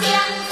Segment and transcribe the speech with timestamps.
[0.00, 0.43] 将.